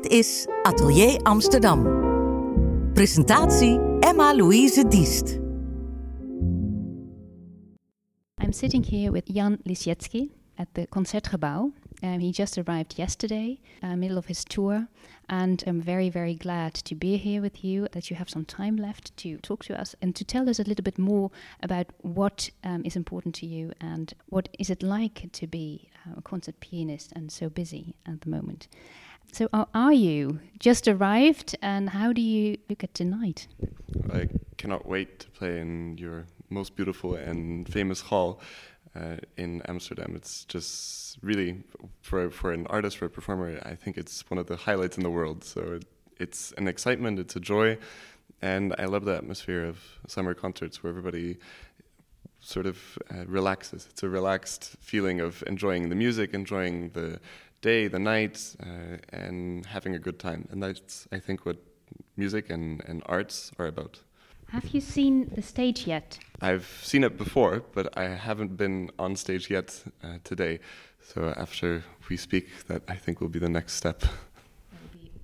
[0.00, 1.82] Dit is Atelier Amsterdam.
[2.94, 5.38] Presentatie Emma-Louise Diest.
[8.38, 11.72] I'm sitting here with Jan Lisiecki at the Concertgebouw.
[12.02, 14.88] Um, he just arrived yesterday, uh, middle of his tour,
[15.28, 17.86] and I'm very, very glad to be here with you.
[17.92, 20.64] That you have some time left to talk to us and to tell us a
[20.64, 21.30] little bit more
[21.62, 26.14] about what um, is important to you and what is it like to be uh,
[26.16, 28.66] a concert pianist and so busy at the moment.
[29.32, 30.40] So, how are you?
[30.58, 33.46] Just arrived, and how do you look at tonight?
[34.12, 34.28] I
[34.58, 38.40] cannot wait to play in your most beautiful and famous hall
[38.96, 40.14] uh, in Amsterdam.
[40.16, 41.62] It's just really
[42.02, 45.04] for for an artist, for a performer, I think it's one of the highlights in
[45.04, 45.44] the world.
[45.44, 45.84] So it,
[46.18, 47.78] it's an excitement, it's a joy,
[48.42, 49.78] and I love the atmosphere of
[50.08, 51.38] summer concerts where everybody
[52.40, 53.86] sort of uh, relaxes.
[53.90, 57.20] It's a relaxed feeling of enjoying the music, enjoying the
[57.60, 60.48] day, the night, uh, and having a good time.
[60.50, 61.56] And that's, I think, what
[62.16, 64.00] music and, and arts are about.
[64.48, 66.18] Have you seen the stage yet?
[66.40, 70.58] I've seen it before, but I haven't been on stage yet uh, today.
[71.00, 74.02] So after we speak, that I think will be the next step.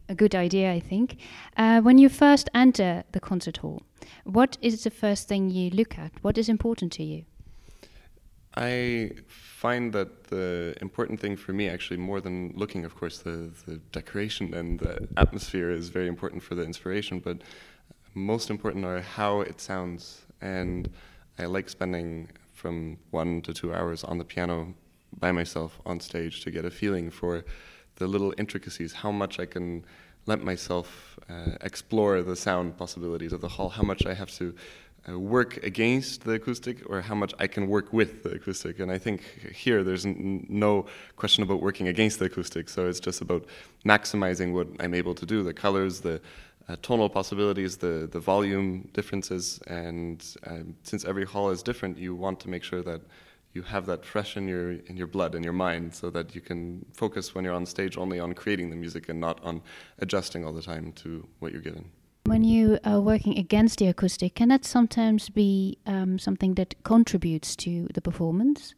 [0.08, 1.16] A good idea, I think.
[1.56, 3.82] Uh, when you first enter the concert hall,
[4.22, 6.12] what is the first thing you look at?
[6.22, 7.25] What is important to you?
[8.56, 13.50] I find that the important thing for me, actually, more than looking, of course, the,
[13.66, 17.42] the decoration and the atmosphere is very important for the inspiration, but
[18.14, 20.22] most important are how it sounds.
[20.40, 20.88] And
[21.38, 24.74] I like spending from one to two hours on the piano
[25.18, 27.44] by myself on stage to get a feeling for
[27.96, 29.84] the little intricacies, how much I can
[30.26, 34.54] let myself uh, explore the sound possibilities of the hall, how much I have to
[35.08, 38.80] uh, work against the acoustic or how much I can work with the acoustic.
[38.80, 39.22] And I think
[39.54, 43.46] here there's no question about working against the acoustic, so it's just about
[43.84, 46.20] maximizing what I'm able to do the colors, the
[46.68, 52.14] uh, tonal possibilities, the, the volume differences, and um, since every hall is different, you
[52.14, 53.00] want to make sure that
[53.52, 56.41] you have that fresh in your in your blood in your mind, so that you
[56.41, 59.62] can focus when you're on stage only on creating the music and not on
[60.00, 61.91] adjusting all the time to what you're given.
[62.26, 67.54] When you are working against the acoustic, can that sometimes be um, something that contributes
[67.56, 68.75] to the performance?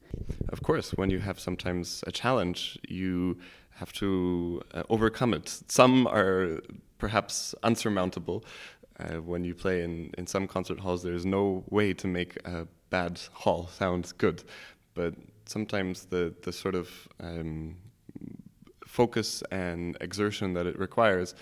[0.50, 3.38] Of course, when you have sometimes a challenge, you
[3.70, 5.62] have to uh, overcome it.
[5.68, 6.60] Some are
[6.98, 8.44] perhaps unsurmountable.
[9.00, 12.68] Uh, when you play in, in some concert halls, there's no way to make a
[12.90, 14.44] bad hall sound good.
[14.92, 15.14] But
[15.46, 17.76] sometimes the, the sort of um,
[18.88, 21.34] focus and exertion that it requires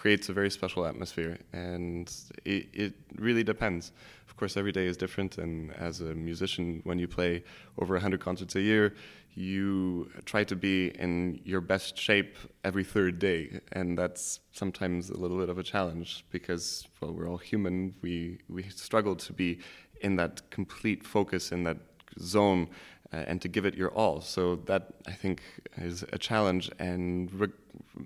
[0.00, 1.36] creates a very special atmosphere.
[1.52, 2.10] And
[2.46, 3.92] it, it really depends.
[4.28, 5.36] Of course, every day is different.
[5.36, 7.44] And as a musician, when you play
[7.78, 8.94] over 100 concerts a year,
[9.34, 12.34] you try to be in your best shape
[12.64, 17.28] every third day, and that's sometimes a little bit of a challenge because well, we're
[17.30, 17.94] all human.
[18.02, 19.60] We we struggle to be
[20.00, 21.78] in that complete focus in that
[22.18, 22.68] zone
[23.12, 24.20] uh, and to give it your all.
[24.20, 25.42] So that I think
[25.76, 27.59] is a challenge and re-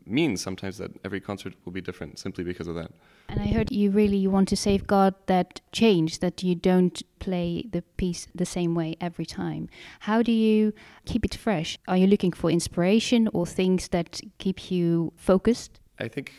[0.07, 2.91] means sometimes that every concert will be different simply because of that.
[3.29, 7.83] And I heard you really want to safeguard that change, that you don't play the
[7.97, 9.69] piece the same way every time.
[10.01, 10.73] How do you
[11.07, 11.79] keep it fresh?
[11.89, 15.81] Are you looking for inspiration or things that keep you focused?
[15.99, 16.33] I think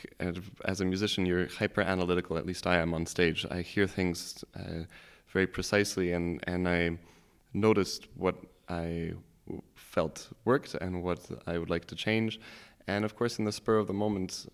[0.65, 3.45] as a musician, you're hyper analytical, at least I am on stage.
[3.49, 4.83] I hear things uh,
[5.29, 6.97] very precisely and, and I
[7.53, 8.35] noticed what
[8.67, 9.13] I
[9.75, 12.39] felt worked and what I would like to change.
[12.87, 14.47] And of course, in the spur of the moment,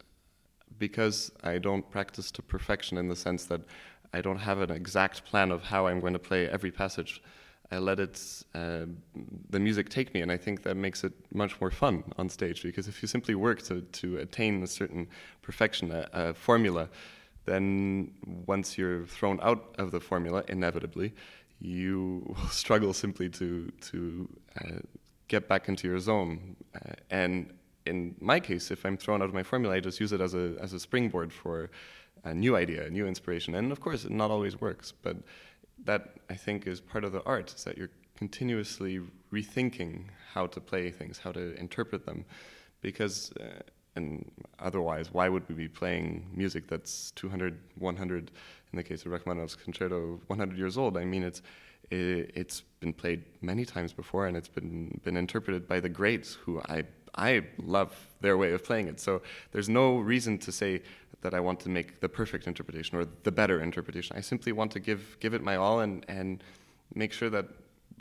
[0.79, 3.61] because I don't practice to perfection in the sense that
[4.13, 7.21] I don't have an exact plan of how I'm going to play every passage.
[7.73, 8.85] I let it, uh,
[9.49, 12.63] the music take me, and I think that makes it much more fun on stage.
[12.63, 15.07] Because if you simply work to, to attain a certain
[15.41, 16.89] perfection, a, a formula,
[17.45, 18.11] then
[18.45, 21.13] once you're thrown out of the formula, inevitably,
[21.59, 24.27] you struggle simply to to
[24.59, 24.79] uh,
[25.27, 26.57] get back into your zone.
[26.75, 27.53] Uh, and
[27.85, 30.33] in my case, if I'm thrown out of my formula, I just use it as
[30.33, 31.69] a as a springboard for
[32.23, 33.55] a new idea, a new inspiration.
[33.55, 35.17] And of course, it not always works, but
[35.85, 39.01] that I think is part of the art is that you're continuously
[39.33, 42.25] rethinking how to play things, how to interpret them,
[42.81, 43.31] because.
[43.33, 43.61] Uh,
[43.97, 48.31] and otherwise, why would we be playing music that's 200, 100
[48.71, 50.97] in the case of Rachmaninoff's concerto, 100 years old.
[50.97, 51.41] I mean, it's
[51.89, 56.33] it, has been played many times before, and it's been been interpreted by the greats,
[56.33, 56.83] who I
[57.15, 58.99] I love their way of playing it.
[58.99, 59.21] So
[59.51, 60.81] there's no reason to say
[61.21, 64.15] that I want to make the perfect interpretation or the better interpretation.
[64.17, 66.43] I simply want to give give it my all and and
[66.95, 67.45] make sure that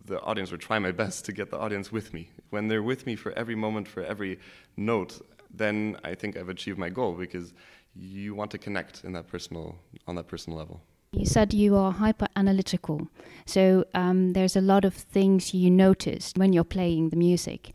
[0.06, 2.30] the audience, or try my best to get the audience with me.
[2.50, 4.38] When they're with me for every moment, for every
[4.76, 5.20] note,
[5.52, 7.52] then I think I've achieved my goal because
[7.94, 10.80] you want to connect in that personal on that personal level.
[11.12, 13.08] You said you are hyper analytical,
[13.44, 17.72] so um, there's a lot of things you notice when you're playing the music.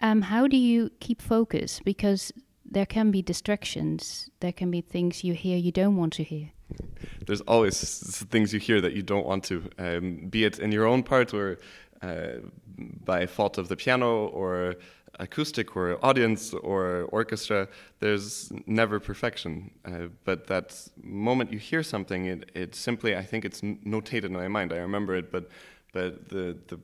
[0.00, 1.80] Um, how do you keep focus?
[1.84, 2.32] Because
[2.64, 6.50] there can be distractions, there can be things you hear you don't want to hear.
[7.26, 10.86] There's always things you hear that you don't want to, um, be it in your
[10.86, 11.58] own part or
[12.02, 12.40] uh,
[13.04, 14.76] by fault of the piano or
[15.18, 17.68] acoustic or audience or orchestra,
[18.00, 19.70] there's never perfection.
[19.84, 24.32] Uh, but that moment you hear something, it, it simply, I think it's notated in
[24.34, 24.72] my mind.
[24.72, 25.48] I remember it, but,
[25.92, 26.78] but the, the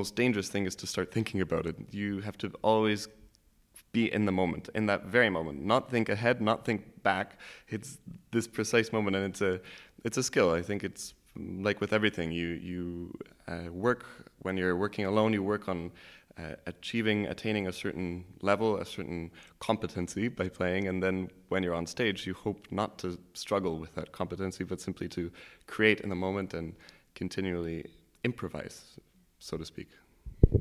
[0.00, 1.76] most dangerous thing is to start thinking about it.
[1.90, 3.08] You have to always
[3.92, 7.38] be in the moment, in that very moment, not think ahead, not think back.
[7.74, 7.90] It's
[8.32, 9.60] this precise moment, and it's a,
[10.06, 10.50] it's a skill.
[10.60, 11.14] I think it's
[11.68, 12.32] like with everything.
[12.32, 12.82] You, you
[13.46, 14.02] uh, work,
[14.42, 15.92] when you're working alone, you work on
[16.36, 19.30] uh, achieving, attaining a certain level, a certain
[19.60, 23.94] competency by playing, and then when you're on stage, you hope not to struggle with
[23.94, 25.30] that competency, but simply to
[25.66, 26.74] create in the moment and
[27.14, 27.84] continually
[28.24, 28.98] improvise,
[29.44, 29.90] so to speak.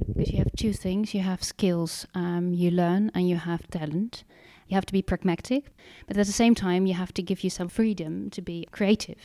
[0.07, 4.23] Because you have two things you have skills um, you learn, and you have talent.
[4.67, 5.71] You have to be pragmatic,
[6.07, 9.21] but at the same time, you have to give you some freedom to be creative.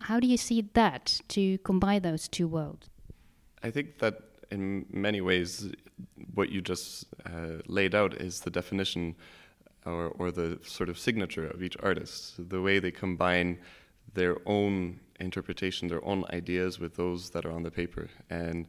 [0.00, 2.88] How do you see that to combine those two worlds?
[3.62, 4.14] I think that
[4.50, 5.70] in many ways,
[6.34, 9.14] what you just uh, laid out is the definition
[9.84, 12.48] or, or the sort of signature of each artist.
[12.48, 13.58] The way they combine
[14.14, 18.08] their own interpretation, their own ideas with those that are on the paper.
[18.30, 18.66] And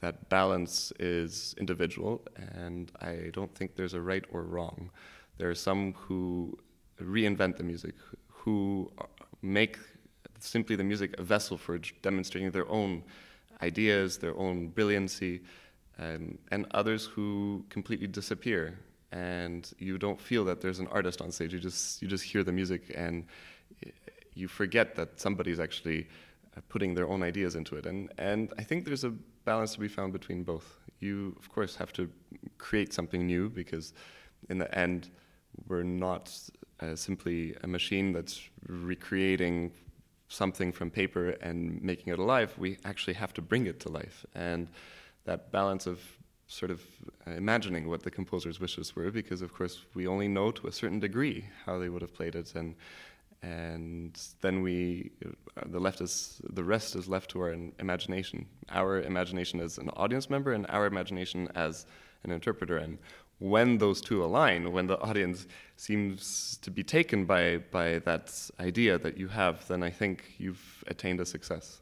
[0.00, 4.90] that balance is individual, and I don't think there's a right or wrong.
[5.36, 6.58] There are some who
[7.00, 7.94] reinvent the music,
[8.28, 8.90] who
[9.42, 9.78] make
[10.38, 13.02] simply the music a vessel for demonstrating their own
[13.62, 15.42] ideas, their own brilliancy,
[15.98, 18.78] um, and others who completely disappear,
[19.12, 21.52] and you don't feel that there's an artist on stage.
[21.52, 23.26] You just you just hear the music, and
[24.34, 26.08] you forget that somebody's actually
[26.56, 27.86] uh, putting their own ideas into it.
[27.86, 29.10] And and I think there's a
[29.44, 30.78] balance to be found between both.
[31.00, 32.08] You of course have to
[32.58, 33.94] create something new because
[34.48, 35.10] in the end
[35.68, 36.32] we're not
[36.80, 39.72] uh, simply a machine that's recreating
[40.28, 44.24] something from paper and making it alive, we actually have to bring it to life.
[44.34, 44.68] And
[45.24, 46.00] that balance of
[46.46, 46.80] sort of
[47.26, 50.72] uh, imagining what the composer's wishes were, because of course we only know to a
[50.72, 52.74] certain degree how they would have played it, and
[53.42, 55.10] and then we
[55.66, 60.28] the left is the rest is left to our imagination, our imagination as an audience
[60.28, 61.86] member, and our imagination as
[62.24, 62.76] an interpreter.
[62.76, 62.98] And
[63.38, 65.46] when those two align, when the audience
[65.76, 70.84] seems to be taken by, by that idea that you have, then I think you've
[70.86, 71.80] attained a success.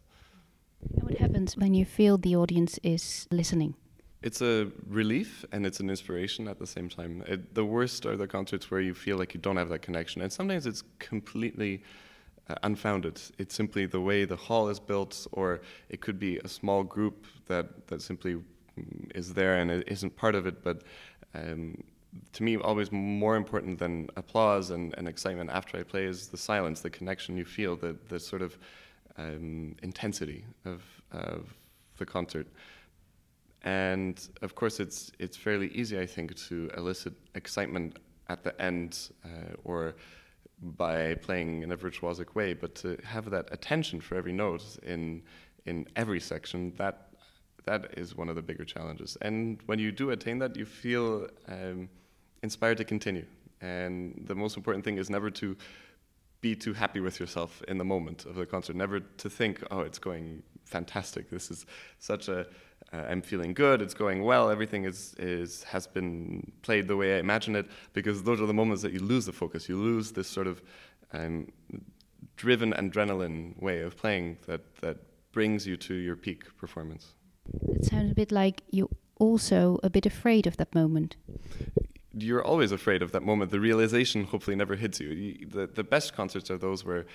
[0.94, 3.74] And what happens when you feel the audience is listening?
[4.20, 7.22] It's a relief and it's an inspiration at the same time.
[7.26, 10.22] It, the worst are the concerts where you feel like you don't have that connection,
[10.22, 11.82] and sometimes it's completely
[12.48, 13.20] uh, unfounded.
[13.38, 17.26] It's simply the way the hall is built, or it could be a small group
[17.46, 18.42] that, that simply mm,
[19.14, 20.82] is there and it isn't part of it, but
[21.34, 21.76] um,
[22.32, 26.38] to me, always more important than applause and, and, excitement after I play is the
[26.38, 28.58] silence, the connection you feel, the, the sort of
[29.18, 30.82] um, intensity of,
[31.12, 31.54] of
[31.98, 32.46] the concert.
[33.68, 37.98] And of course, it's, it's fairly easy, I think, to elicit excitement
[38.28, 39.96] at the end uh, or
[40.80, 45.22] by playing in a virtuosic way, but to have that attention for every note in,
[45.66, 46.96] in every section, that
[47.64, 49.18] that is one of the bigger challenges.
[49.20, 51.90] And when you do attain that, you feel um,
[52.42, 53.26] inspired to continue.
[53.60, 55.56] And the most important thing is never to
[56.40, 58.76] be too happy with yourself in the moment of the concert.
[58.76, 61.28] Never to think, oh, it's going fantastic.
[61.28, 61.66] This is
[61.98, 62.46] such a.
[62.92, 63.82] uh, feeling good.
[63.82, 64.50] It's going well.
[64.50, 67.66] Everything is is has been played the way I imagine it.
[67.92, 69.68] Because those are the moments that you lose the focus.
[69.68, 70.62] You lose this sort of
[71.12, 71.48] um,
[72.36, 74.98] driven adrenaline way of playing that that
[75.32, 77.14] brings you to your peak performance.
[77.68, 81.16] It sounds a bit like you're also a bit afraid of that moment.
[82.12, 83.50] You're always afraid of that moment.
[83.50, 85.46] The realization hopefully never hits you.
[85.46, 87.06] The, the best concerts are those where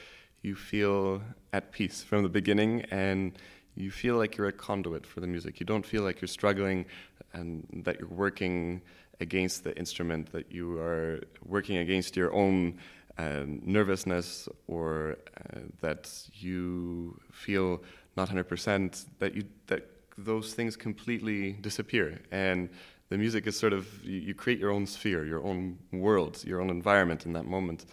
[0.41, 3.37] you feel at peace from the beginning and
[3.75, 5.59] you feel like you're a conduit for the music.
[5.59, 6.85] You don't feel like you're struggling
[7.33, 8.81] and that you're working
[9.19, 12.77] against the instrument, that you are working against your own
[13.17, 17.83] uh, nervousness or uh, that you feel
[18.17, 22.19] not 100%, that you that those things completely disappear.
[22.31, 22.69] And
[23.09, 26.61] the music is sort of, you, you, create your own sphere, your own world, your
[26.61, 27.85] own environment in that moment.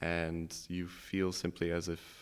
[0.00, 2.21] And you feel simply as if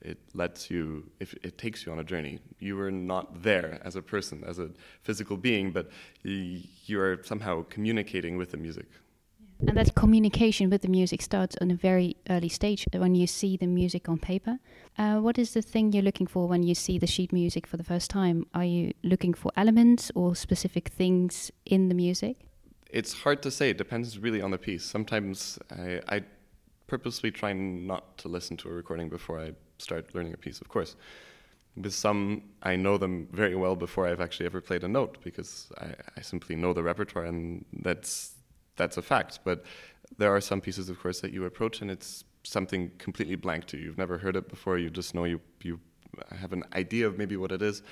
[0.00, 2.40] it lets you, if it takes you on a journey.
[2.58, 4.70] You are not there as a person, as a
[5.02, 5.90] physical being, but
[6.22, 8.86] you are somehow communicating with the music.
[9.66, 13.56] And that communication with the music starts on a very early stage when you see
[13.56, 14.60] the music on paper.
[14.96, 17.76] Uh, what is the thing you're looking for when you see the sheet music for
[17.76, 18.46] the first time?
[18.54, 22.36] Are you looking for elements or specific things in the music?
[22.90, 23.70] It's hard to say.
[23.70, 24.84] It depends really on the piece.
[24.84, 26.22] Sometimes I, I
[26.86, 30.68] purposely try not to listen to a recording before I start learning a piece, of
[30.68, 30.96] course.
[31.76, 35.70] With some, I know them very well before I've actually ever played a note because
[35.80, 38.34] I, I simply know the repertoire and that's
[38.76, 39.40] that's a fact.
[39.44, 39.64] But
[40.16, 43.76] there are some pieces, of course, that you approach and it's something completely blank to
[43.76, 43.84] you.
[43.84, 44.78] You've never heard it before.
[44.78, 45.78] You just know you you
[46.34, 47.82] have an idea of maybe what it is,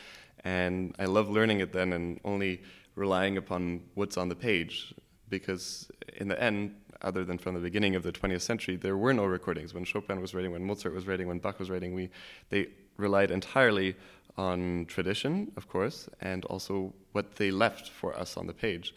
[0.45, 2.63] and I love learning it then and only
[2.95, 4.95] relying upon what's on the page
[5.29, 9.13] because in the end other than from the beginning of the 20th century, there were
[9.13, 9.75] no recordings.
[9.75, 12.11] When Chopin was writing, when Mozart was writing, when Bach was writing, we,
[12.51, 13.95] they relied entirely
[14.37, 18.95] on tradition, of course, and also what they left for us on the page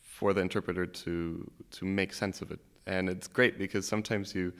[0.00, 2.60] for the interpreter to, to make sense of it.
[2.86, 4.52] And it's great because sometimes you,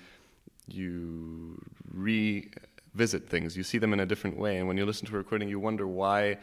[0.66, 1.60] you
[1.92, 5.18] revisit things, you see them in a different way, and when you listen to a
[5.18, 6.38] recording, you wonder why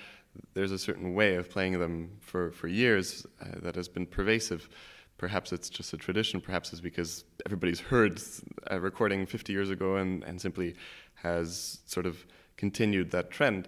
[0.54, 4.70] there's a certain way of playing them for, for years uh, that has been pervasive.
[5.18, 8.22] Perhaps it's just a tradition, perhaps it's because everybody's heard
[8.68, 10.76] a recording 50 years ago and, and simply
[11.16, 13.68] has sort of continued that trend.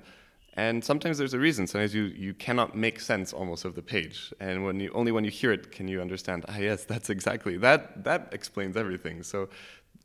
[0.53, 1.67] And sometimes there's a reason.
[1.67, 4.33] Sometimes you, you cannot make sense almost of the page.
[4.39, 7.57] And when you, only when you hear it can you understand, ah, yes, that's exactly,
[7.57, 9.23] that, that explains everything.
[9.23, 9.49] So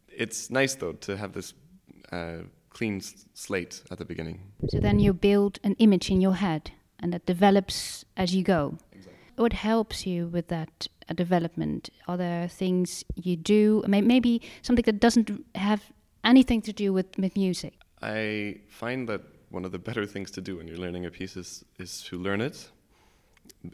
[0.08, 1.54] it's nice, though, to have this
[2.12, 2.38] uh,
[2.70, 3.00] clean
[3.34, 4.40] slate at the beginning.
[4.68, 6.70] So then you build an image in your head,
[7.00, 8.78] and that develops as you go.
[9.36, 11.90] What helps you with that uh, development?
[12.08, 15.82] Are there things you do, maybe something that doesn't have
[16.24, 17.74] anything to do with, with music?
[18.02, 21.36] I find that one of the better things to do when you're learning a piece
[21.36, 22.68] is, is to learn it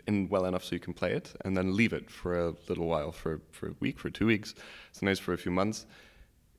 [0.07, 2.87] in well enough so you can play it and then leave it for a little
[2.87, 4.55] while for, for a week for two weeks
[4.93, 5.87] sometimes for a few months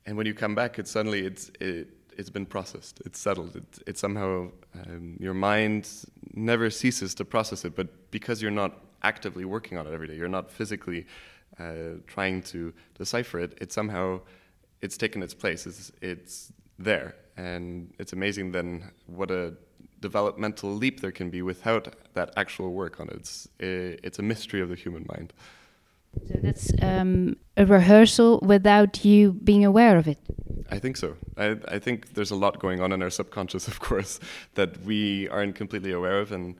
[0.05, 3.01] and when you come back it's suddenly it's it, it's been processed.
[3.05, 3.55] It's settled.
[3.55, 4.51] It, it somehow
[4.85, 5.89] um, your mind
[6.33, 7.75] never ceases to process it.
[7.75, 11.05] But because you're not actively working on it every day, you're not physically
[11.59, 13.57] uh, trying to decipher it.
[13.61, 14.21] It somehow
[14.81, 15.65] it's taken its place.
[15.65, 19.53] It's it's there, and it's amazing then what a
[20.01, 23.15] developmental leap there can be without that actual work on it.
[23.15, 25.33] It's it's a mystery of the human mind.
[26.27, 30.17] So that's um, a rehearsal without you being aware of it.
[30.69, 31.15] I think so.
[31.37, 34.19] I, I, think there's a lot going on in our subconscious, of course,
[34.55, 36.55] that we aren't completely aware of, and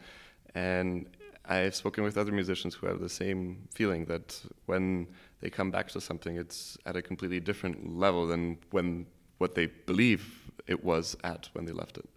[0.56, 1.06] and
[1.52, 5.08] I've spoken with other musicians who have the same feeling that when
[5.42, 9.06] they come back to something, it's at a completely different level than when
[9.38, 10.24] what they believe
[10.68, 12.08] it was at when they left it.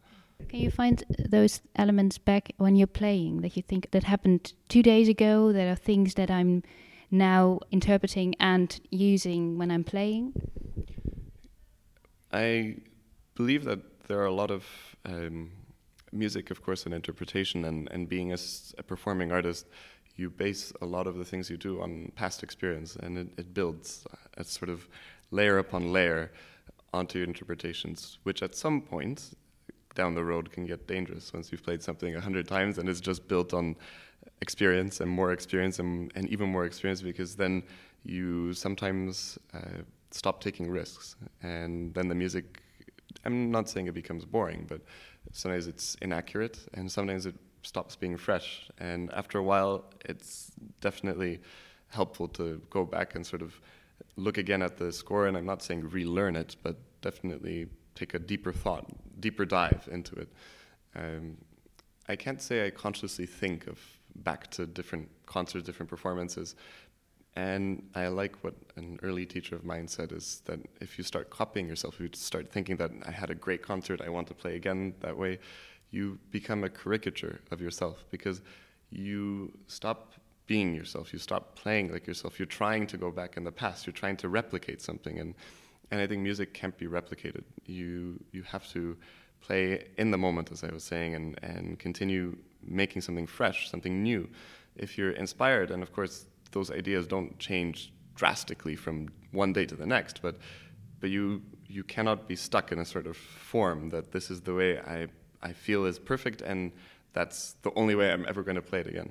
[0.49, 4.85] Can you find those elements back when you're playing that you think that happened two
[4.85, 5.53] days ago?
[5.53, 6.63] There are things that I'm
[7.11, 10.33] now interpreting and using when I'm playing?
[12.33, 12.77] I
[13.35, 14.65] believe that there are a lot of
[15.05, 15.51] um,
[16.15, 18.39] music, of course, and interpretation, and, and being a,
[18.79, 19.67] a, performing artist,
[20.17, 23.55] you base a lot of the things you do on past experience, and it, it
[23.55, 24.07] builds
[24.37, 24.89] a sort of
[25.31, 26.31] layer upon layer
[26.93, 29.35] onto your interpretations, which at some point
[29.95, 33.01] down the road can get dangerous once you've played something a hundred times and it's
[33.01, 33.77] just built on
[34.41, 37.63] experience and more experience and, and even more experience because then
[38.05, 41.15] you sometimes uh, stop taking risks.
[41.43, 42.61] And then the music
[43.25, 44.81] i'm not saying it becomes boring but
[45.33, 51.41] sometimes it's inaccurate and sometimes it stops being fresh and after a while it's definitely
[51.89, 53.61] helpful to go back and sort of
[54.17, 58.19] look again at the score and i'm not saying relearn it but definitely take a
[58.19, 58.87] deeper thought
[59.21, 60.29] deeper dive into it
[60.97, 61.37] um,
[62.09, 63.79] i can't say i consciously think of
[64.17, 66.55] back to different concerts, different performances.
[67.37, 71.31] And I like what an early teacher of mine said is that if you start
[71.31, 74.35] copying yourself, if you start thinking that I had a great concert, I want to
[74.35, 75.41] play again that way,
[75.91, 78.41] you become a caricature of yourself because
[78.91, 80.15] you stop
[80.47, 83.87] being yourself, you stop playing like yourself, you're trying to go back in the past,
[83.87, 85.19] you're trying to replicate something.
[85.19, 85.35] And,
[85.91, 87.43] and I think music can't be replicated.
[87.67, 88.97] You, you have to
[89.41, 94.03] play in the moment, as I was saying, and, and continue making something fresh, something
[94.03, 94.29] new.
[94.77, 99.77] If you're inspired, and of course, those ideas don't change drastically from one day to
[99.77, 100.37] the next, but
[101.01, 104.55] but you you cannot be stuck in a sort of form that this is the
[104.55, 105.09] way I
[105.43, 106.73] I feel is perfect, and
[107.13, 109.11] that's the only way I'm ever going to play it again.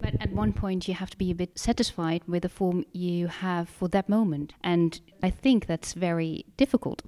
[0.00, 3.28] But at one point, you have to be a bit satisfied with the form you
[3.28, 7.02] have for that moment, and I think that's very difficult.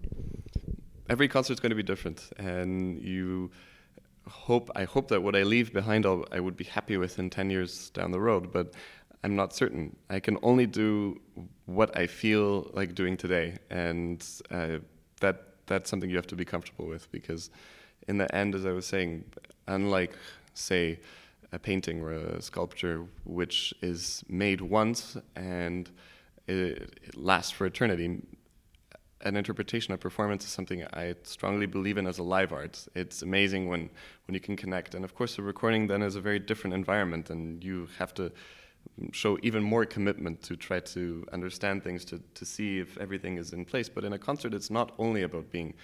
[1.09, 3.51] Every concert is going to be different, and you
[4.29, 7.31] hope I hope that what I leave behind I'll, I would be happy with in
[7.31, 8.75] 10 years down the road but
[9.27, 9.97] I'm not certain.
[10.09, 11.21] I can only do
[11.65, 14.79] what I feel like doing today, and uh,
[15.21, 17.51] that that's something you have to be comfortable with because,
[18.07, 19.25] in the end, as I was saying,
[19.67, 20.13] unlike
[20.55, 21.01] say
[21.51, 25.91] a painting or a sculpture which is made once and
[26.47, 28.23] it, it lasts for eternity,
[29.23, 32.87] an interpretation, of performance is something I strongly believe in as a live art.
[32.95, 33.91] It's amazing when,
[34.29, 34.95] when you can connect.
[34.95, 38.31] And of course, the recording then is a very different environment, and you have to
[39.13, 43.53] show even more commitment to try to understand things, to, to see if everything is
[43.53, 43.89] in place.
[43.89, 45.75] But in a concert, it's not only about being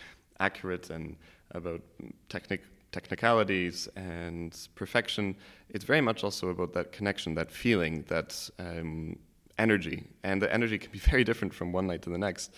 [0.41, 1.17] accurate and
[1.53, 1.81] about
[2.29, 5.37] technic- technicalities and perfection,
[5.69, 9.17] it's very much also about that connection, that feeling, that um,
[9.59, 10.05] energy.
[10.23, 12.55] And the energy can be very different from one night to the next.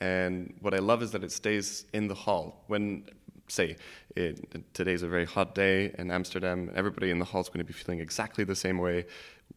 [0.00, 2.64] And what I love is that it stays in the hall.
[2.66, 3.04] When,
[3.48, 3.76] say,
[4.16, 7.64] it, today's a very hot day in Amsterdam, everybody in the hall is going to
[7.64, 9.06] be feeling exactly the same way.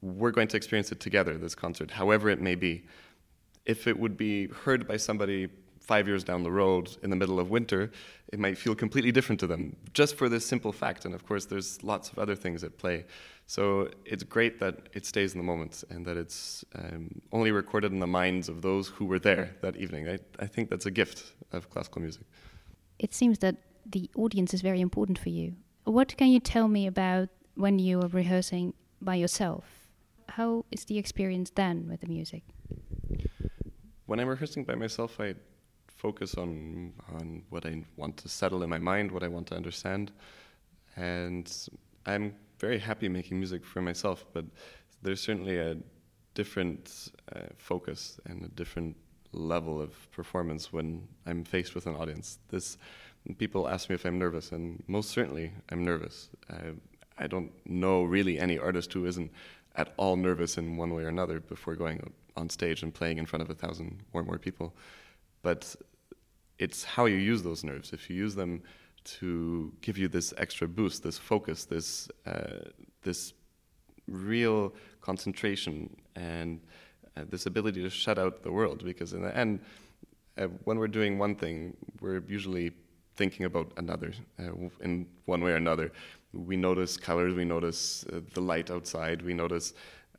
[0.01, 2.86] We're going to experience it together, this concert, however it may be.
[3.66, 5.50] If it would be heard by somebody
[5.88, 7.89] five years down the road in the middle of winter,
[8.34, 11.06] it might feel completely different to them, just for this simple fact.
[11.06, 13.06] And of course, there's lots of other things at play.
[13.46, 17.94] So it's great that it stays in the moment and that it's um, only recorded
[17.94, 20.10] in the minds of those who were there that evening.
[20.10, 22.24] I, I think that's a gift of classical music.
[23.00, 25.56] It seems that the audience is very important for you.
[25.86, 29.76] What can you tell me about when you are rehearsing by yourself?
[30.29, 32.43] How is the experience then with the music?
[34.05, 35.36] When I'm rehearsing by myself, I
[35.88, 39.55] focus on on what I want to settle in my mind, what I want to
[39.55, 40.12] understand,
[40.96, 41.51] and
[42.05, 44.46] I'm very happy making music for myself, but
[45.01, 45.77] there's certainly a
[46.34, 48.96] different uh, focus and a different
[49.31, 52.39] level of performance when I'm faced with an audience.
[52.50, 52.77] This
[53.38, 56.29] people ask me if I'm nervous, and most certainly I'm nervous.
[56.50, 56.74] I,
[57.17, 59.31] I don't know really any artist who isn't
[59.77, 63.25] at all nervous in one way or another before going on stage and playing in
[63.25, 64.75] front of a thousand or more people.
[65.43, 65.75] But
[66.60, 67.93] it's how you use those nerves.
[67.93, 68.63] If you use them
[69.20, 72.70] to give you this extra boost, this focus, this uh,
[73.03, 73.33] this
[74.07, 76.59] real concentration, and
[77.16, 78.83] uh, this ability to shut out the world.
[78.83, 79.61] Because in the end,
[80.37, 82.72] uh, when we're doing one thing, we're usually
[83.18, 84.51] thinking about another uh,
[84.82, 85.92] in one way or another.
[86.34, 89.74] We notice colors, we notice uh, the light outside, we notice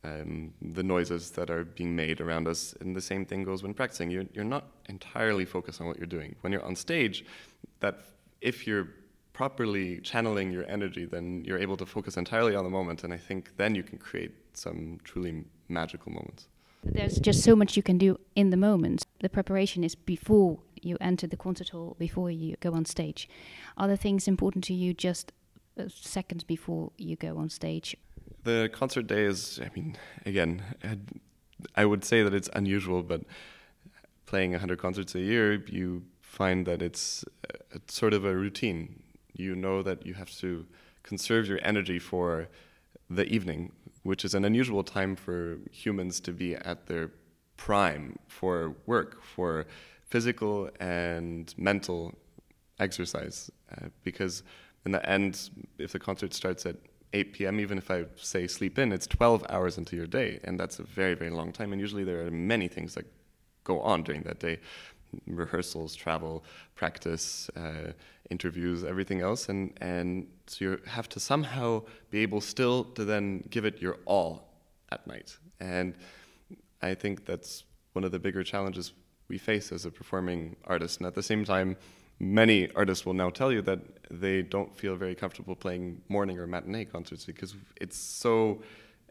[0.04, 2.74] um, the noises that are being made around us.
[2.80, 4.10] And the same thing goes when practicing.
[4.10, 6.34] You're, you're not entirely focused on what you're doing.
[6.42, 7.24] When you're on stage,
[7.80, 8.04] that
[8.40, 8.88] if you're
[9.32, 13.04] properly channeling your energy, then you're able to focus entirely on the moment.
[13.04, 16.48] And I think then you can create some truly magical moments.
[16.84, 19.04] There's just so much you can do in the moment.
[19.20, 23.28] The preparation is before you enter the concert hall, before you go on stage.
[23.76, 25.32] Are the things important to you just
[25.78, 27.96] uh, seconds before you go on stage?
[28.44, 30.62] The concert day is, I mean, again,
[31.74, 33.22] I would say that it's unusual, but
[34.26, 37.24] playing 100 concerts a year, you find that it's,
[37.72, 39.02] it's sort of a routine.
[39.32, 40.66] You know that you have to
[41.02, 42.48] conserve your energy for
[43.08, 47.10] the evening, which is an unusual time for humans to be at their
[47.56, 49.66] prime for work, for
[50.08, 52.14] physical and mental
[52.78, 53.50] exercise.
[53.72, 54.42] Uh, because
[54.84, 56.76] in the end, if the concert starts at
[57.12, 60.58] 8 p.m., even if I say sleep in, it's 12 hours into your day, and
[60.58, 61.72] that's a very, very long time.
[61.72, 63.06] And usually there are many things that
[63.64, 64.58] go on during that day
[65.26, 66.44] rehearsals, travel,
[66.74, 67.92] practice, uh,
[68.30, 73.42] interviews, everything else, and and so you have to somehow be able still to then
[73.50, 74.48] give it your all
[74.92, 75.36] at night.
[75.60, 75.94] And
[76.82, 78.92] I think that's one of the bigger challenges
[79.28, 80.98] we face as a performing artist.
[80.98, 81.76] And at the same time,
[82.18, 86.46] many artists will now tell you that they don't feel very comfortable playing morning or
[86.46, 88.60] matinee concerts because it's so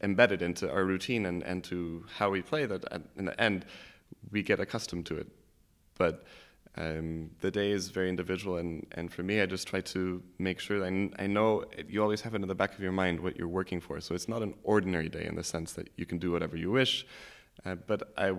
[0.04, 2.84] embedded into our routine and, and to how we play that
[3.16, 3.66] in the end
[4.32, 5.28] we get accustomed to it
[5.98, 6.26] but
[6.78, 10.60] um, the day is very individual, and, and for me, I just try to make
[10.60, 13.20] sure I, I know it, you always have it in the back of your mind
[13.20, 14.00] what you're working for.
[14.00, 16.70] So it's not an ordinary day in the sense that you can do whatever you
[16.70, 17.06] wish,
[17.66, 18.36] uh, but I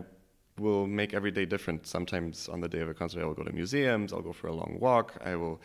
[0.59, 1.87] will make every day different.
[1.87, 4.49] Sometimes on the day of a concert, I will go to museums, I'll go for
[4.49, 5.61] a long walk, I will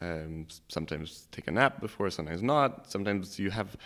[0.00, 2.90] um, sometimes take a nap before, sometimes not.
[2.90, 3.76] Sometimes you have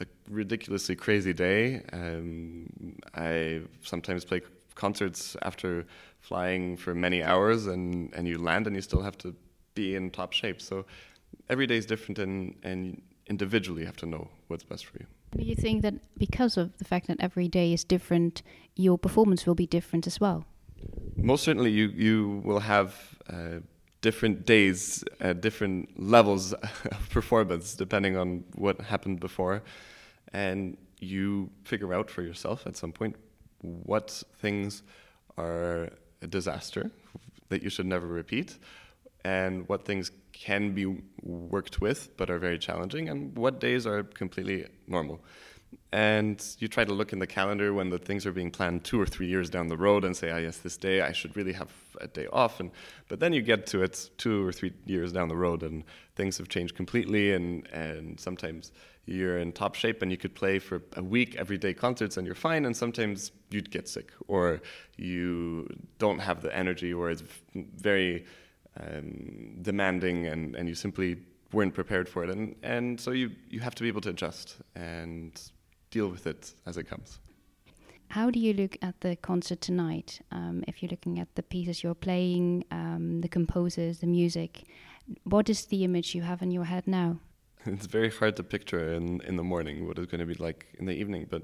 [0.00, 1.82] a ridiculously crazy day.
[1.92, 4.42] Um, I sometimes play
[4.74, 5.86] concerts after
[6.20, 9.34] flying for many hours and, and you land and you still have to
[9.74, 10.60] be in top shape.
[10.60, 10.84] So
[11.48, 13.00] every day is different and, and
[13.34, 15.06] individually you have to know what's best for you.
[15.38, 15.94] Do you think that
[16.26, 18.34] because of the fact that every day is different,
[18.86, 20.38] your performance will be different as well?
[21.16, 22.90] Most certainly, you, you will have
[23.36, 23.58] uh,
[24.08, 24.78] different days,
[25.20, 25.80] uh, different
[26.16, 26.44] levels
[26.96, 28.26] of performance depending on
[28.64, 29.56] what happened before.
[30.46, 33.14] And you figure out for yourself at some point
[33.60, 34.08] what
[34.42, 34.82] things
[35.38, 35.90] are
[36.20, 36.90] a disaster
[37.48, 38.48] that you should never repeat,
[39.24, 40.86] and what things can be
[41.22, 45.20] worked with but are very challenging, and what days are completely normal.
[45.90, 49.00] And you try to look in the calendar when the things are being planned two
[49.00, 51.52] or three years down the road and say, ah, yes, this day I should really
[51.52, 52.60] have a day off.
[52.60, 52.70] And
[53.08, 56.38] but then you get to it two or three years down the road, and things
[56.38, 57.32] have changed completely.
[57.32, 58.72] And and sometimes
[59.06, 62.26] you're in top shape and you could play for a week every day concerts and
[62.26, 62.64] you're fine.
[62.64, 64.60] And sometimes you'd get sick or
[64.96, 68.24] you don't have the energy or it's very
[68.80, 71.16] um, demanding and, and you simply
[71.52, 72.30] weren't prepared for it.
[72.30, 75.40] And, and so you, you have to be able to adjust and
[75.90, 77.20] deal with it as it comes.
[78.08, 80.20] How do you look at the concert tonight?
[80.30, 84.64] Um, if you're looking at the pieces you're playing, um, the composers, the music,
[85.24, 87.18] what is the image you have in your head now?
[87.66, 90.66] It's very hard to picture in, in the morning what it's going to be like
[90.78, 91.42] in the evening, but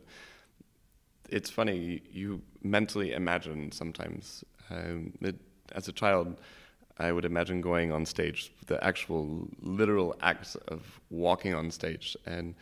[1.31, 4.45] it's funny, you mentally imagine sometimes.
[4.69, 5.37] Um, it,
[5.73, 6.41] as a child,
[6.99, 12.17] I would imagine going on stage, the actual literal act of walking on stage.
[12.27, 12.55] And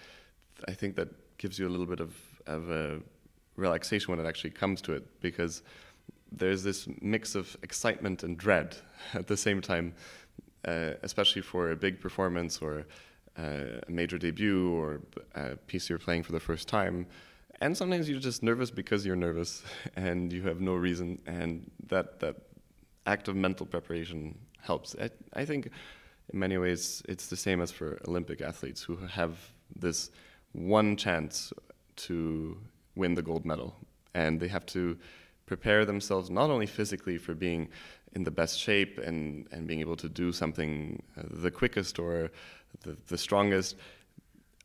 [0.69, 2.15] I think that gives you a little bit of,
[2.47, 3.01] of a
[3.57, 5.63] relaxation when it actually comes to it, because
[6.31, 8.77] there's this mix of excitement and dread
[9.15, 9.95] at the same time,
[10.67, 12.87] uh, especially for a big performance or
[13.39, 15.01] uh, a major debut or
[15.35, 17.07] a piece you're playing for the first time.
[17.63, 19.63] And sometimes you're just nervous because you're nervous
[19.97, 22.37] and you have no reason, and that, that
[23.07, 24.97] act of mental preparation helps.
[25.01, 25.71] I, I think
[26.33, 29.39] in many ways it's the same as for Olympic athletes who have
[29.75, 30.11] this
[30.53, 31.53] one chance
[31.97, 32.57] to
[32.95, 33.75] win the gold medal.
[34.15, 34.97] And they have to
[35.47, 37.69] prepare themselves not only physically for being
[38.15, 42.31] in the best shape and, and being able to do something uh, the quickest or
[42.83, 43.77] the, the strongest,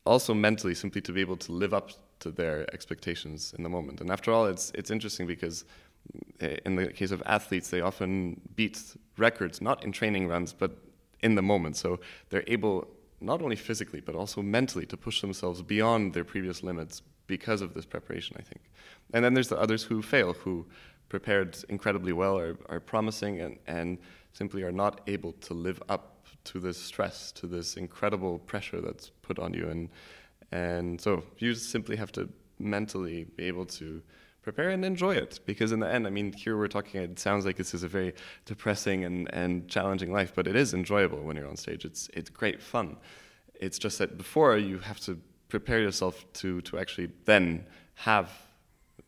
[0.04, 4.00] also mentally, simply to be able to live up to their expectations in the moment.
[4.00, 5.64] And after all, it's, it's interesting because
[6.42, 10.76] Uh, in the case of athletes, they often beat records, not in training runs, but
[11.20, 11.76] in the moment.
[11.76, 12.88] So they're able,
[13.20, 17.74] not only physically, but also mentally, to push themselves beyond their previous limits because of
[17.74, 18.62] this preparation, I think.
[19.14, 20.66] And then there's the others who fail, who
[21.08, 23.98] prepared incredibly well, are, are promising, and, and
[24.32, 29.10] simply are not able to live up to this stress, to this incredible pressure that's
[29.22, 29.68] put on you.
[29.68, 29.88] And,
[30.50, 34.02] and so you simply have to mentally be able to
[34.42, 35.40] prepare and enjoy it.
[35.46, 37.88] Because in the end i mean here we're talking it sounds like this is a
[37.88, 41.84] very depressing and, and challenging life but it is enjoyable when you're on stage.
[41.84, 42.96] It's it's great fun.
[43.54, 48.30] It's just that before you have to prepare yourself to to actually then have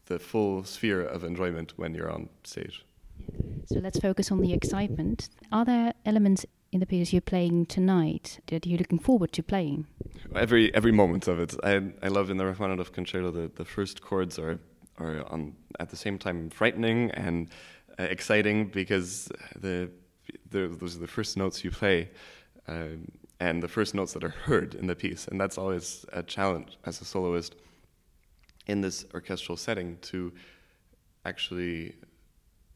[0.07, 2.85] the full sphere of enjoyment when you're on stage.
[3.67, 5.29] So let's focus on the excitement.
[5.51, 9.87] Are there elements in the piece you're playing tonight that you're looking forward to playing?
[10.35, 11.55] Every every moment of it.
[11.63, 14.59] I i love in the rachmaninoff concerto the, the first chords are
[14.99, 17.49] are on, at the same time frightening and
[17.99, 19.91] uh, exciting because the,
[20.51, 22.11] the, those are the first notes you play
[22.69, 25.27] um, and the first notes that are heard in the piece.
[25.29, 27.55] And that's always a challenge as a soloist
[28.67, 30.33] in this orchestral setting to
[31.25, 31.95] actually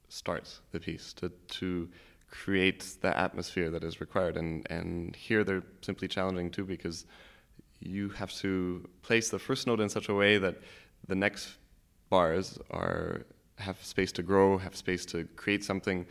[0.09, 1.89] start the piece, to, to
[2.31, 4.37] create the atmosphere that is required.
[4.37, 7.07] And, and here they're simply challenging too because
[7.81, 10.57] you have to place the first note in such a way that
[11.07, 11.57] the next
[12.09, 13.23] bars are
[13.57, 16.07] have space to grow, have space to create something.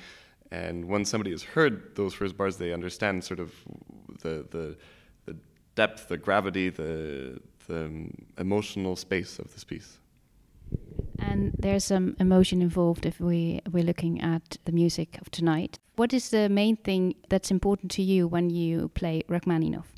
[0.51, 3.53] And once somebody has heard those first bars, they understand sort of
[4.21, 4.77] the the,
[5.25, 5.35] the
[5.75, 9.99] depth, the gravity, the the emotional space of this piece.
[11.19, 15.79] And there's some emotion involved if we we're looking at the music of tonight.
[15.95, 19.96] What is the main thing that's important to you when you play Rachmaninoff?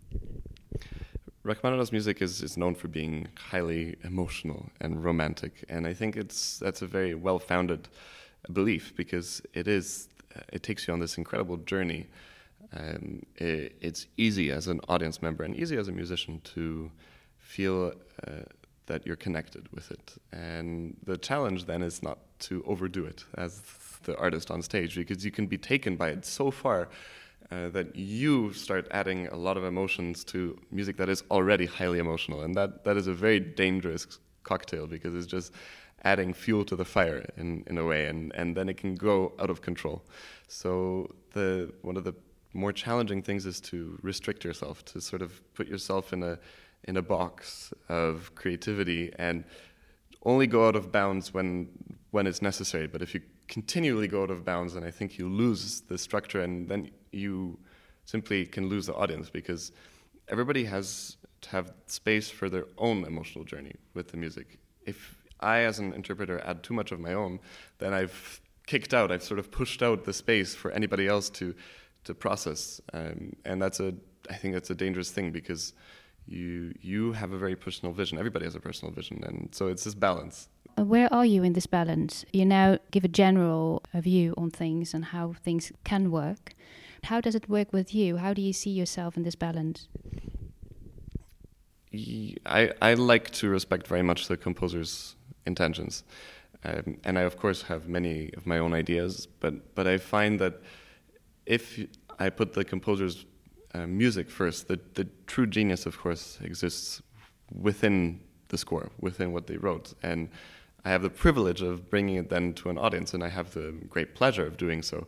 [1.43, 6.59] Rachmaninoff's music is, is known for being highly emotional and romantic, and I think it's
[6.59, 7.87] that's a very well founded
[8.51, 10.09] belief because it is
[10.51, 12.07] it takes you on this incredible journey.
[12.73, 16.91] Um, it, it's easy as an audience member and easy as a musician to
[17.37, 17.93] feel
[18.27, 18.31] uh,
[18.85, 20.15] that you're connected with it.
[20.31, 23.61] And the challenge then is not to overdo it as
[24.03, 26.89] the artist on stage because you can be taken by it so far
[27.51, 31.99] uh, that you start adding a lot of emotions to music that is already highly
[31.99, 35.53] emotional, and that that is a very dangerous cocktail because it's just
[36.03, 39.33] adding fuel to the fire in, in a way, and, and then it can go
[39.39, 40.01] out of control.
[40.47, 42.13] So the one of the
[42.53, 46.39] more challenging things is to restrict yourself, to sort of put yourself in a
[46.85, 49.43] in a box of creativity and
[50.23, 51.69] only go out of bounds when
[52.11, 52.87] when it's necessary.
[52.87, 56.41] But if you continually go out of bounds, then I think you lose the structure,
[56.41, 57.59] and then you
[58.05, 59.71] simply can lose the audience because
[60.27, 64.59] everybody has to have space for their own emotional journey with the music.
[64.85, 67.39] If I, as an interpreter, add too much of my own,
[67.77, 69.11] then I've kicked out.
[69.11, 71.55] I've sort of pushed out the space for anybody else to
[72.05, 73.93] to process, um, and that's a
[74.29, 75.73] I think that's a dangerous thing because
[76.27, 78.17] you you have a very personal vision.
[78.17, 80.47] Everybody has a personal vision, and so it's this balance.
[80.77, 82.25] Uh, where are you in this balance?
[82.31, 86.53] You now give a general uh, view on things and how things can work.
[87.03, 88.17] How does it work with you?
[88.17, 89.87] How do you see yourself in this balance?
[92.45, 96.03] I, I like to respect very much the composer's intentions.
[96.63, 100.39] Um, and I, of course, have many of my own ideas, but, but I find
[100.39, 100.61] that
[101.45, 101.79] if
[102.19, 103.25] I put the composer's
[103.73, 107.01] uh, music first, the, the true genius, of course, exists
[107.51, 109.93] within the score, within what they wrote.
[110.03, 110.29] And
[110.83, 113.73] I have the privilege of bringing it then to an audience, and I have the
[113.89, 115.07] great pleasure of doing so.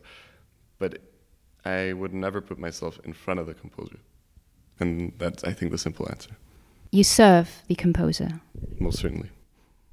[0.78, 1.00] But
[1.64, 3.98] I would never put myself in front of the composer.
[4.80, 6.30] And that's, I think, the simple answer.
[6.90, 8.40] You serve the composer.
[8.78, 9.30] Most certainly.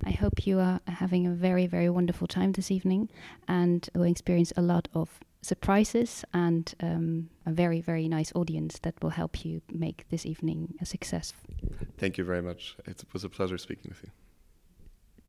[0.03, 3.09] I hope you are having a very, very wonderful time this evening
[3.47, 9.01] and will experience a lot of surprises and um, a very, very nice audience that
[9.01, 11.33] will help you make this evening a success.
[11.97, 12.75] Thank you very much.
[12.85, 14.11] It was a pleasure speaking with you.